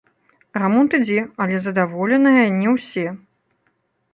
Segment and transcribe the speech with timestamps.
[0.61, 3.05] Рамонт ідзе, але задаволеныя не ўсе.